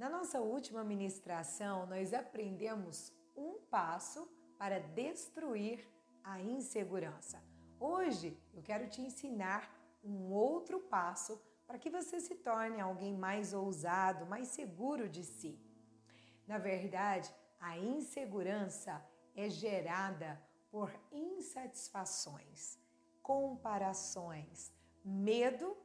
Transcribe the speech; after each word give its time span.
Na 0.00 0.08
nossa 0.08 0.40
última 0.40 0.82
ministração, 0.82 1.84
nós 1.84 2.14
aprendemos 2.14 3.12
um 3.36 3.58
passo 3.70 4.26
para 4.56 4.78
destruir 4.80 5.86
a 6.24 6.40
insegurança. 6.40 7.38
Hoje 7.78 8.34
eu 8.54 8.62
quero 8.62 8.88
te 8.88 9.02
ensinar 9.02 9.70
um 10.02 10.32
outro 10.32 10.80
passo 10.80 11.38
para 11.66 11.78
que 11.78 11.90
você 11.90 12.18
se 12.18 12.34
torne 12.36 12.80
alguém 12.80 13.14
mais 13.14 13.52
ousado, 13.52 14.24
mais 14.24 14.48
seguro 14.48 15.06
de 15.06 15.22
si. 15.22 15.60
Na 16.48 16.56
verdade, 16.56 17.30
a 17.60 17.76
insegurança 17.76 19.06
é 19.36 19.50
gerada 19.50 20.40
por 20.70 20.90
insatisfações, 21.12 22.78
comparações, 23.22 24.72
medo 25.04 25.76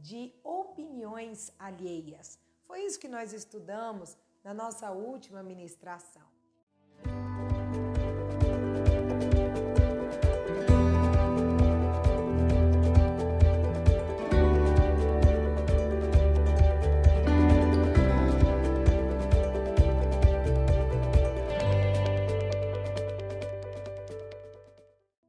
de 0.00 0.32
opiniões 0.44 1.52
alheias. 1.58 2.40
Foi 2.72 2.86
isso 2.86 2.98
que 2.98 3.06
nós 3.06 3.34
estudamos 3.34 4.16
na 4.42 4.54
nossa 4.54 4.90
última 4.90 5.42
ministração. 5.42 6.22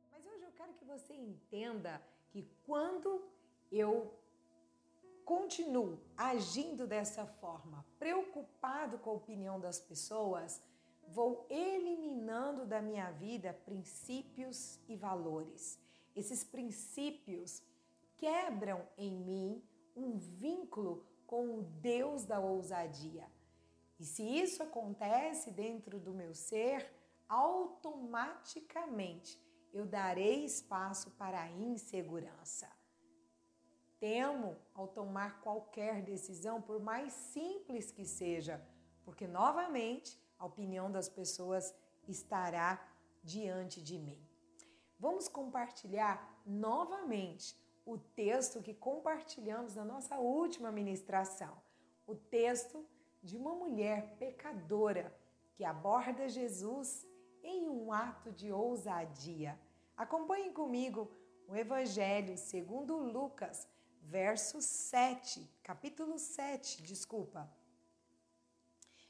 Mas 0.09 0.25
hoje 0.25 0.43
eu 0.43 0.53
quero 0.53 0.73
que 0.75 0.85
você 0.85 1.13
entenda 1.13 2.01
que 2.29 2.47
quando 2.65 3.21
eu 3.69 4.17
continuo 5.25 5.99
agindo 6.17 6.85
dessa 6.85 7.25
forma, 7.25 7.85
preocupado 7.97 8.97
com 8.99 9.09
a 9.09 9.13
opinião 9.13 9.59
das 9.59 9.79
pessoas, 9.79 10.61
vou 11.07 11.47
eliminando 11.49 12.65
da 12.65 12.81
minha 12.81 13.09
vida 13.11 13.53
princípios 13.65 14.79
e 14.87 14.95
valores. 14.95 15.79
Esses 16.15 16.43
princípios 16.43 17.63
quebram 18.17 18.87
em 18.97 19.11
mim 19.11 19.63
um 19.95 20.17
vínculo 20.17 21.05
com 21.25 21.59
o 21.59 21.63
Deus 21.63 22.25
da 22.25 22.39
ousadia. 22.39 23.27
E 23.99 24.05
se 24.05 24.23
isso 24.23 24.61
acontece 24.61 25.49
dentro 25.51 25.99
do 25.99 26.13
meu 26.13 26.33
ser, 26.33 26.93
automaticamente 27.27 29.41
eu 29.73 29.85
darei 29.85 30.45
espaço 30.45 31.11
para 31.11 31.41
a 31.41 31.49
insegurança 31.49 32.69
temo 34.03 34.57
ao 34.75 34.85
tomar 34.85 35.39
qualquer 35.39 36.01
decisão, 36.01 36.61
por 36.61 36.77
mais 36.77 37.13
simples 37.13 37.89
que 37.89 38.03
seja, 38.03 38.61
porque 39.05 39.25
novamente 39.25 40.21
a 40.37 40.45
opinião 40.45 40.91
das 40.91 41.07
pessoas 41.07 41.73
estará 42.05 42.85
diante 43.23 43.81
de 43.81 43.97
mim. 43.97 44.21
Vamos 44.99 45.29
compartilhar 45.29 46.37
novamente 46.45 47.57
o 47.85 47.97
texto 47.97 48.61
que 48.61 48.73
compartilhamos 48.73 49.75
na 49.75 49.85
nossa 49.85 50.17
última 50.17 50.69
ministração. 50.69 51.55
O 52.05 52.13
texto 52.13 52.85
de 53.21 53.37
uma 53.37 53.55
mulher 53.55 54.17
pecadora 54.19 55.17
que 55.53 55.63
aborda 55.63 56.27
Jesus 56.27 57.07
em 57.41 57.69
um 57.69 57.93
ato 57.93 58.33
de 58.33 58.51
ousadia. 58.51 59.57
Acompanhem 59.95 60.51
comigo 60.51 61.09
o 61.47 61.55
Evangelho 61.55 62.37
segundo 62.37 62.97
Lucas, 62.97 63.65
verso 64.03 64.61
7, 64.61 65.49
capítulo 65.63 66.19
7, 66.19 66.83
desculpa. 66.83 67.49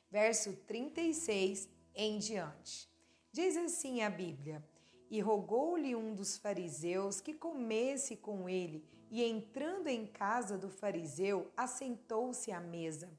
Verso 0.09 0.53
36 0.67 1.67
em 1.95 2.19
diante. 2.19 2.89
Diz 3.31 3.57
assim 3.57 4.01
a 4.01 4.09
Bíblia: 4.09 4.63
E 5.09 5.19
rogou-lhe 5.19 5.95
um 5.95 6.13
dos 6.13 6.37
fariseus 6.37 7.19
que 7.19 7.33
comesse 7.33 8.15
com 8.15 8.47
ele, 8.47 8.87
e 9.09 9.23
entrando 9.23 9.87
em 9.87 10.05
casa 10.05 10.57
do 10.57 10.69
fariseu, 10.69 11.51
assentou-se 11.57 12.51
à 12.51 12.59
mesa. 12.59 13.11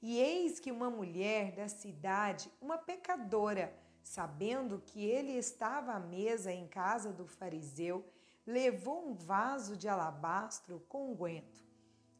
E 0.00 0.18
eis 0.18 0.60
que 0.60 0.70
uma 0.70 0.88
mulher 0.88 1.52
da 1.52 1.68
cidade, 1.68 2.50
uma 2.60 2.78
pecadora, 2.78 3.74
sabendo 4.02 4.82
que 4.86 5.04
ele 5.04 5.32
estava 5.32 5.92
à 5.92 6.00
mesa 6.00 6.52
em 6.52 6.66
casa 6.66 7.12
do 7.12 7.26
fariseu, 7.26 8.04
levou 8.48 9.10
um 9.10 9.12
vaso 9.12 9.76
de 9.76 9.86
alabastro 9.86 10.80
com 10.88 11.12
unguento 11.12 11.62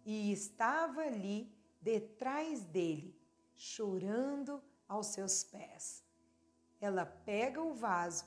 e 0.04 0.30
estava 0.30 1.00
ali 1.00 1.50
detrás 1.80 2.64
dele, 2.64 3.18
chorando 3.56 4.62
aos 4.86 5.06
seus 5.06 5.42
pés. 5.42 6.04
Ela 6.78 7.06
pega 7.06 7.62
o 7.62 7.72
vaso 7.72 8.26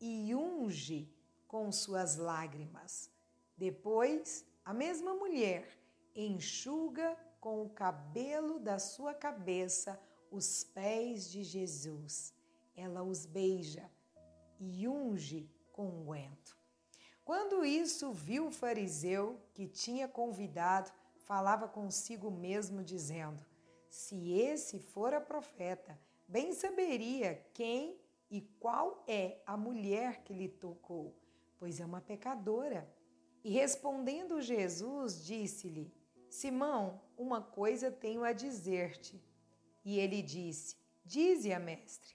e 0.00 0.34
unge 0.34 1.14
com 1.46 1.70
suas 1.70 2.16
lágrimas. 2.16 3.10
Depois, 3.54 4.42
a 4.64 4.72
mesma 4.72 5.12
mulher 5.14 5.78
enxuga 6.14 7.14
com 7.38 7.62
o 7.62 7.68
cabelo 7.68 8.58
da 8.58 8.78
sua 8.78 9.12
cabeça 9.12 10.00
os 10.30 10.64
pés 10.64 11.30
de 11.30 11.44
Jesus. 11.44 12.32
Ela 12.74 13.02
os 13.02 13.26
beija 13.26 13.90
e 14.58 14.88
unge 14.88 15.50
com 15.70 15.86
unguento. 15.86 16.55
Quando 17.26 17.64
isso 17.64 18.12
viu 18.12 18.46
o 18.46 18.52
fariseu 18.52 19.36
que 19.52 19.66
tinha 19.66 20.06
convidado, 20.06 20.92
falava 21.16 21.66
consigo 21.66 22.30
mesmo, 22.30 22.84
dizendo: 22.84 23.44
Se 23.90 24.30
esse 24.30 24.78
fora 24.78 25.20
profeta, 25.20 25.98
bem 26.28 26.52
saberia 26.52 27.44
quem 27.52 27.98
e 28.30 28.42
qual 28.60 29.02
é 29.08 29.42
a 29.44 29.56
mulher 29.56 30.22
que 30.22 30.32
lhe 30.32 30.48
tocou, 30.48 31.16
pois 31.58 31.80
é 31.80 31.84
uma 31.84 32.00
pecadora. 32.00 32.88
E 33.42 33.50
respondendo 33.50 34.40
Jesus, 34.40 35.24
disse-lhe: 35.24 35.92
Simão, 36.30 37.00
uma 37.18 37.42
coisa 37.42 37.90
tenho 37.90 38.22
a 38.22 38.32
dizer-te. 38.32 39.20
E 39.84 39.98
ele 39.98 40.22
disse: 40.22 40.76
Dize-a, 41.04 41.58
mestre. 41.58 42.14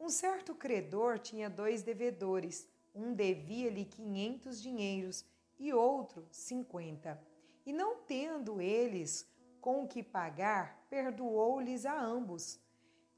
Um 0.00 0.08
certo 0.08 0.54
credor 0.54 1.18
tinha 1.18 1.50
dois 1.50 1.82
devedores. 1.82 2.66
Um 2.98 3.14
devia-lhe 3.14 3.84
quinhentos 3.84 4.60
dinheiros 4.60 5.24
e 5.56 5.72
outro 5.72 6.26
cinquenta. 6.32 7.22
E 7.64 7.72
não 7.72 7.98
tendo 8.02 8.60
eles 8.60 9.24
com 9.60 9.86
que 9.86 10.02
pagar, 10.02 10.84
perdoou-lhes 10.90 11.86
a 11.86 11.96
ambos. 11.96 12.60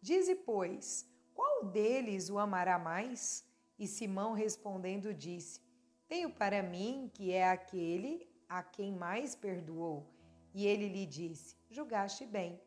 Dize, 0.03 0.35
pois, 0.35 1.09
qual 1.33 1.65
deles 1.65 2.29
o 2.29 2.39
amará 2.39 2.79
mais? 2.79 3.43
E 3.79 3.87
Simão 3.87 4.35
respondendo 4.35 5.15
disse: 5.15 5.63
Tenho 6.07 6.29
para 6.29 6.63
mim 6.63 7.11
que 7.15 7.33
é 7.33 7.49
aquele 7.49 8.29
a 8.51 8.63
quem 8.63 8.93
mais 8.93 9.35
perdoou. 9.35 10.07
E 10.53 10.67
ele 10.67 10.89
lhe 10.89 11.07
disse: 11.07 11.57
Julgaste 11.71 12.27
bem. 12.27 12.61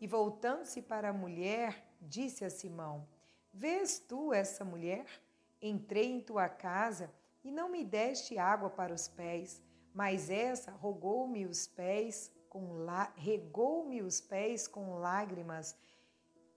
E 0.00 0.06
voltando-se 0.06 0.80
para 0.80 1.08
a 1.08 1.12
mulher, 1.12 1.90
disse 2.00 2.44
a 2.44 2.50
Simão: 2.50 3.08
Vês 3.52 3.98
tu 3.98 4.32
essa 4.32 4.64
mulher? 4.64 5.25
Entrei 5.60 6.06
em 6.10 6.20
tua 6.20 6.48
casa 6.48 7.10
e 7.42 7.50
não 7.50 7.68
me 7.68 7.84
deste 7.84 8.38
água 8.38 8.68
para 8.68 8.92
os 8.92 9.08
pés, 9.08 9.62
mas 9.94 10.30
essa 10.30 10.70
rogou-me 10.72 11.46
os 11.46 11.66
pés 11.66 12.30
com 12.48 12.86
regou-me 13.16 14.02
os 14.02 14.20
pés 14.20 14.66
com 14.66 14.98
lágrimas 14.98 15.76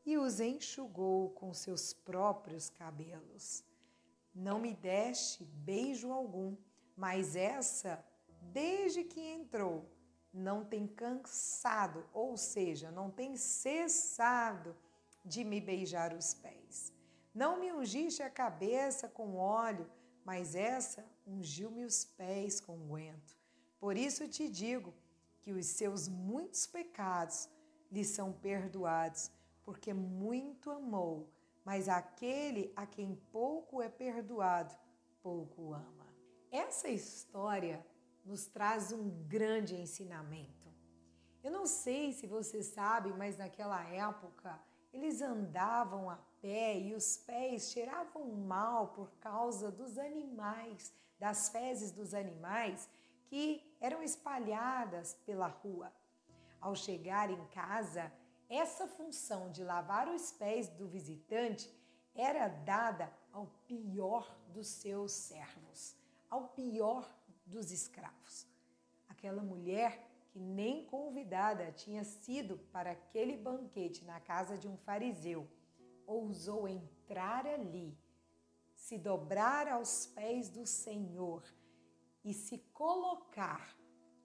e 0.05 0.17
os 0.17 0.39
enxugou 0.39 1.29
com 1.31 1.53
seus 1.53 1.93
próprios 1.93 2.69
cabelos. 2.69 3.63
Não 4.33 4.59
me 4.59 4.73
deste 4.73 5.43
beijo 5.43 6.11
algum, 6.11 6.55
mas 6.95 7.35
essa, 7.35 8.03
desde 8.41 9.03
que 9.03 9.21
entrou, 9.21 9.85
não 10.33 10.63
tem 10.63 10.87
cansado, 10.87 12.05
ou 12.13 12.37
seja, 12.37 12.91
não 12.91 13.09
tem 13.09 13.35
cessado 13.35 14.75
de 15.25 15.43
me 15.43 15.59
beijar 15.59 16.13
os 16.13 16.33
pés. 16.33 16.93
Não 17.41 17.57
me 17.57 17.71
ungiste 17.71 18.21
a 18.21 18.29
cabeça 18.29 19.07
com 19.07 19.37
óleo, 19.37 19.89
mas 20.25 20.55
essa 20.55 21.05
ungiu-me 21.25 21.85
os 21.85 22.03
pés 22.03 22.59
com 22.59 22.75
unguento. 22.75 23.37
Por 23.79 23.95
isso 23.95 24.27
te 24.27 24.49
digo 24.49 24.93
que 25.39 25.53
os 25.53 25.65
seus 25.67 26.09
muitos 26.09 26.67
pecados 26.67 27.47
lhe 27.89 28.03
são 28.03 28.33
perdoados, 28.33 29.31
porque 29.63 29.93
muito 29.93 30.69
amou, 30.69 31.31
mas 31.63 31.87
aquele 31.87 32.73
a 32.75 32.85
quem 32.85 33.15
pouco 33.31 33.81
é 33.81 33.87
perdoado, 33.87 34.75
pouco 35.23 35.73
ama. 35.73 36.07
Essa 36.51 36.89
história 36.89 37.87
nos 38.25 38.47
traz 38.47 38.91
um 38.91 39.09
grande 39.29 39.77
ensinamento. 39.77 40.67
Eu 41.41 41.51
não 41.51 41.65
sei 41.65 42.11
se 42.11 42.27
você 42.27 42.61
sabe, 42.61 43.13
mas 43.13 43.37
naquela 43.37 43.81
época 43.85 44.61
eles 44.91 45.21
andavam 45.21 46.09
a 46.09 46.17
pé 46.41 46.79
e 46.79 46.93
os 46.93 47.17
pés 47.17 47.71
cheiravam 47.71 48.25
mal 48.25 48.89
por 48.89 49.11
causa 49.19 49.71
dos 49.71 49.97
animais, 49.97 50.93
das 51.19 51.49
fezes 51.49 51.91
dos 51.91 52.13
animais 52.13 52.89
que 53.27 53.61
eram 53.79 54.01
espalhadas 54.01 55.13
pela 55.25 55.47
rua. 55.47 55.93
Ao 56.59 56.75
chegar 56.75 57.29
em 57.29 57.45
casa, 57.47 58.11
essa 58.49 58.87
função 58.87 59.51
de 59.51 59.63
lavar 59.63 60.07
os 60.07 60.31
pés 60.31 60.67
do 60.69 60.87
visitante 60.87 61.71
era 62.15 62.47
dada 62.47 63.11
ao 63.31 63.47
pior 63.67 64.35
dos 64.49 64.67
seus 64.67 65.11
servos, 65.11 65.95
ao 66.29 66.49
pior 66.49 67.09
dos 67.45 67.71
escravos. 67.71 68.47
Aquela 69.07 69.41
mulher 69.41 70.09
que 70.31 70.39
nem 70.39 70.85
convidada 70.85 71.71
tinha 71.71 72.03
sido 72.03 72.57
para 72.71 72.91
aquele 72.91 73.37
banquete 73.37 74.03
na 74.05 74.19
casa 74.19 74.57
de 74.57 74.67
um 74.67 74.77
fariseu, 74.77 75.47
ousou 76.09 76.67
entrar 76.67 77.45
ali, 77.45 77.95
se 78.73 78.97
dobrar 78.97 79.67
aos 79.67 80.07
pés 80.07 80.49
do 80.49 80.65
Senhor 80.65 81.43
e 82.25 82.33
se 82.33 82.57
colocar 82.73 83.77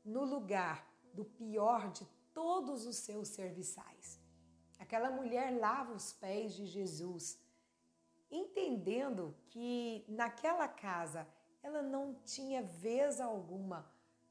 no 0.05 0.25
lugar 0.25 0.87
do 1.13 1.25
pior 1.25 1.91
de 1.93 2.07
todos 2.33 2.87
os 2.87 2.97
seus 2.97 3.29
serviçais. 3.29 4.19
Aquela 4.79 5.11
mulher 5.11 5.57
lava 5.59 5.93
os 5.93 6.13
pés 6.13 6.55
de 6.55 6.67
Jesus, 6.67 7.39
entendendo 8.31 9.35
que 9.49 10.05
naquela 10.09 10.67
casa 10.67 11.29
ela 11.63 11.83
não 11.83 12.15
tinha 12.25 12.63
vez 12.63 13.21
alguma, 13.21 13.91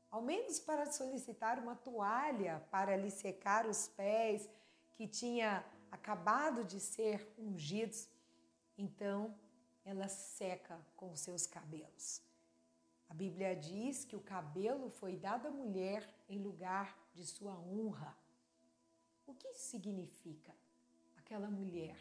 ao 0.09 0.21
menos 0.21 0.59
para 0.59 0.91
solicitar 0.91 1.59
uma 1.59 1.75
toalha 1.75 2.65
para 2.69 2.97
lhe 2.97 3.09
secar 3.09 3.65
os 3.65 3.87
pés 3.87 4.49
que 4.95 5.07
tinha 5.07 5.63
acabado 5.93 6.63
de 6.63 6.79
ser 6.79 7.31
ungidos. 7.37 8.09
Então 8.77 9.37
ela 9.85 10.07
seca 10.07 10.79
com 10.97 11.15
seus 11.15 11.45
cabelos. 11.45 12.21
A 13.07 13.13
Bíblia 13.13 13.55
diz 13.55 14.03
que 14.03 14.15
o 14.15 14.21
cabelo 14.21 14.89
foi 14.89 15.15
dado 15.15 15.47
à 15.47 15.51
mulher 15.51 16.01
em 16.27 16.39
lugar 16.39 16.97
de 17.13 17.25
sua 17.25 17.53
honra. 17.59 18.17
O 19.27 19.35
que 19.35 19.47
isso 19.49 19.65
significa? 19.69 20.53
Aquela 21.15 21.49
mulher 21.49 21.97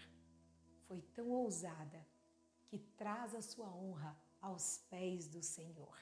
foi 0.86 1.02
tão 1.14 1.30
ousada 1.30 2.06
que 2.68 2.78
traz 2.78 3.34
a 3.34 3.42
sua 3.42 3.68
honra 3.68 4.16
aos 4.40 4.78
pés 4.88 5.28
do 5.28 5.42
Senhor. 5.42 5.98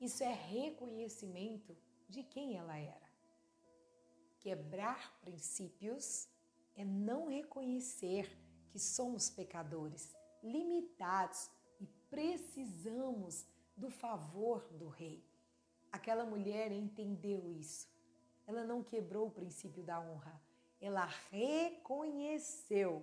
Isso 0.00 0.24
é 0.24 0.32
reconhecimento 0.32 1.76
de 2.08 2.24
quem 2.24 2.56
ela 2.56 2.76
era. 2.76 3.03
Quebrar 4.44 5.18
princípios 5.22 6.28
é 6.76 6.84
não 6.84 7.28
reconhecer 7.28 8.30
que 8.68 8.78
somos 8.78 9.30
pecadores, 9.30 10.14
limitados 10.42 11.50
e 11.80 11.86
precisamos 12.10 13.46
do 13.74 13.88
favor 13.88 14.68
do 14.74 14.86
rei. 14.86 15.24
Aquela 15.90 16.26
mulher 16.26 16.70
entendeu 16.72 17.50
isso. 17.50 17.88
Ela 18.46 18.64
não 18.64 18.82
quebrou 18.82 19.28
o 19.28 19.30
princípio 19.30 19.82
da 19.82 19.98
honra. 19.98 20.38
Ela 20.78 21.06
reconheceu 21.30 23.02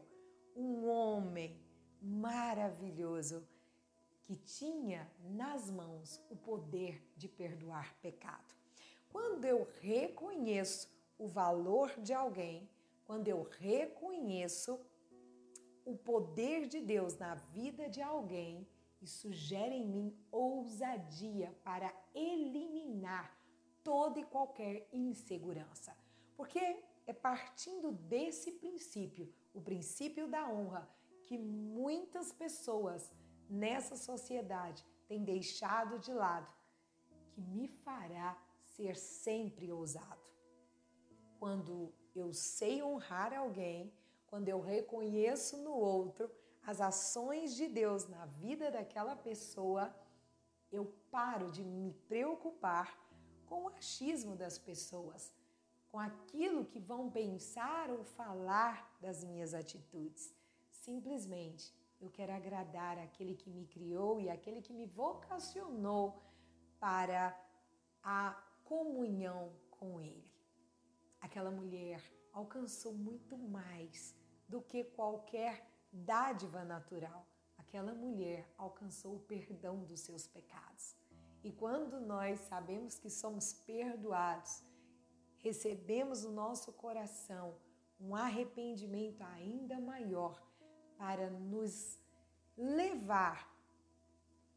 um 0.56 0.88
homem 0.88 1.60
maravilhoso 2.00 3.44
que 4.22 4.36
tinha 4.36 5.12
nas 5.24 5.72
mãos 5.72 6.22
o 6.30 6.36
poder 6.36 7.04
de 7.18 7.28
perdoar 7.28 7.96
pecado. 8.00 8.54
Quando 9.10 9.44
eu 9.44 9.68
reconheço 9.82 11.01
o 11.22 11.28
valor 11.28 11.90
de 12.00 12.14
alguém, 12.14 12.68
quando 13.06 13.28
eu 13.28 13.44
reconheço 13.44 14.80
o 15.86 15.96
poder 15.96 16.68
de 16.68 16.80
Deus 16.82 17.16
na 17.24 17.36
vida 17.36 17.88
de 17.88 18.02
alguém, 18.02 18.68
isso 19.00 19.32
gera 19.32 19.74
em 19.74 19.86
mim 19.86 20.08
ousadia 20.32 21.56
para 21.64 21.94
eliminar 22.16 23.38
toda 23.84 24.20
e 24.20 24.24
qualquer 24.24 24.88
insegurança. 24.92 25.96
Porque 26.36 26.64
é 27.06 27.14
partindo 27.14 27.92
desse 27.92 28.52
princípio, 28.54 29.32
o 29.54 29.62
princípio 29.62 30.28
da 30.28 30.50
honra, 30.50 30.90
que 31.28 31.38
muitas 31.38 32.32
pessoas 32.32 33.12
nessa 33.48 33.96
sociedade 33.96 34.84
têm 35.08 35.24
deixado 35.24 36.00
de 36.00 36.14
lado, 36.14 36.52
que 37.32 37.42
me 37.42 37.68
fará 37.68 38.36
ser 38.66 38.96
sempre 38.96 39.72
ousado. 39.72 40.32
Quando 41.42 41.92
eu 42.14 42.32
sei 42.32 42.84
honrar 42.84 43.34
alguém, 43.34 43.92
quando 44.28 44.48
eu 44.48 44.62
reconheço 44.62 45.58
no 45.58 45.74
outro 45.74 46.30
as 46.62 46.80
ações 46.80 47.56
de 47.56 47.68
Deus 47.68 48.08
na 48.08 48.28
vida 48.28 48.70
daquela 48.70 49.16
pessoa, 49.16 49.92
eu 50.72 50.86
paro 51.10 51.50
de 51.50 51.64
me 51.64 51.94
preocupar 52.08 52.96
com 53.48 53.64
o 53.64 53.70
achismo 53.70 54.36
das 54.36 54.60
pessoas, 54.60 55.34
com 55.90 55.98
aquilo 55.98 56.64
que 56.64 56.80
vão 56.80 57.10
pensar 57.10 57.90
ou 57.90 58.04
falar 58.04 58.96
das 59.02 59.24
minhas 59.24 59.56
atitudes. 59.56 60.32
Simplesmente 60.70 61.74
eu 62.00 62.12
quero 62.12 62.34
agradar 62.34 63.00
aquele 63.00 63.34
que 63.34 63.50
me 63.50 63.66
criou 63.66 64.22
e 64.22 64.30
aquele 64.30 64.62
que 64.62 64.74
me 64.74 64.86
vocacionou 64.86 66.22
para 66.80 67.36
a 68.04 68.40
comunhão 68.64 69.52
com 69.72 70.00
Ele. 70.00 70.31
Aquela 71.22 71.52
mulher 71.52 72.02
alcançou 72.34 72.94
muito 72.94 73.38
mais 73.38 74.16
do 74.48 74.62
que 74.62 74.84
qualquer 74.84 75.66
dádiva 75.92 76.64
natural. 76.66 77.26
Aquela 77.58 77.94
mulher 77.94 78.52
alcançou 78.58 79.16
o 79.16 79.20
perdão 79.20 79.84
dos 79.84 80.02
seus 80.02 80.28
pecados. 80.28 80.96
E 81.44 81.52
quando 81.52 82.00
nós 82.00 82.40
sabemos 82.42 83.00
que 83.00 83.10
somos 83.10 83.54
perdoados, 83.54 84.64
recebemos 85.38 86.24
no 86.24 86.32
nosso 86.32 86.74
coração 86.74 87.56
um 88.00 88.16
arrependimento 88.16 89.22
ainda 89.22 89.80
maior 89.80 90.42
para 90.98 91.30
nos 91.30 92.00
levar 92.58 93.50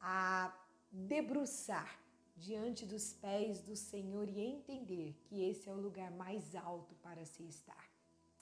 a 0.00 0.52
debruçar 0.90 2.03
diante 2.36 2.84
dos 2.84 3.12
pés 3.12 3.60
do 3.60 3.76
Senhor 3.76 4.28
e 4.28 4.40
entender 4.40 5.14
que 5.24 5.42
esse 5.42 5.68
é 5.68 5.72
o 5.72 5.80
lugar 5.80 6.10
mais 6.10 6.54
alto 6.54 6.94
para 6.96 7.24
se 7.24 7.42
estar. 7.44 7.88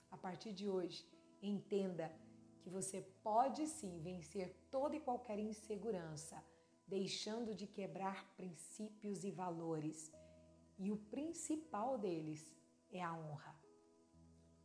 A 0.09 0.17
partir 0.17 0.53
de 0.53 0.69
hoje, 0.69 1.05
entenda 1.41 2.11
que 2.61 2.69
você 2.69 3.01
pode 3.21 3.67
sim 3.67 3.99
vencer 3.99 4.55
toda 4.71 4.95
e 4.95 4.99
qualquer 4.99 5.37
insegurança, 5.37 6.43
deixando 6.87 7.53
de 7.53 7.67
quebrar 7.67 8.25
princípios 8.35 9.23
e 9.23 9.31
valores. 9.31 10.11
E 10.77 10.91
o 10.91 10.97
principal 10.97 11.97
deles 11.97 12.51
é 12.91 13.01
a 13.01 13.13
honra. 13.13 13.55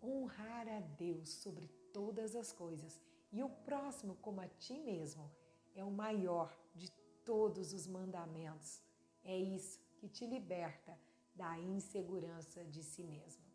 Honrar 0.02 0.68
a 0.68 0.80
Deus 0.80 1.28
sobre 1.28 1.66
todas 1.92 2.36
as 2.36 2.52
coisas 2.52 3.02
e 3.32 3.42
o 3.42 3.48
próximo 3.48 4.14
como 4.16 4.40
a 4.40 4.48
ti 4.48 4.78
mesmo 4.78 5.30
é 5.74 5.84
o 5.84 5.90
maior 5.90 6.56
de 6.74 6.90
todos 7.24 7.72
os 7.72 7.86
mandamentos. 7.86 8.87
É 9.28 9.36
isso 9.36 9.78
que 9.98 10.08
te 10.08 10.26
liberta 10.26 10.98
da 11.34 11.58
insegurança 11.58 12.64
de 12.64 12.82
si 12.82 13.04
mesmo. 13.04 13.47